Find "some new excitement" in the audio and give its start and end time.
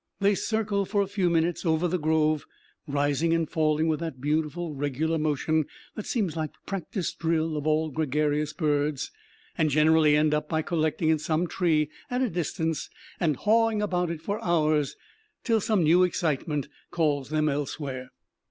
15.61-16.67